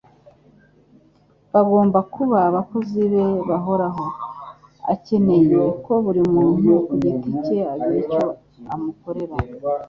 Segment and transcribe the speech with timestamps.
[1.53, 4.05] Bagomba kuba abakozi be bahoraho.
[4.93, 8.23] Akeneye ko buri muntu ku giti cye agira icyo
[8.73, 9.35] amukorera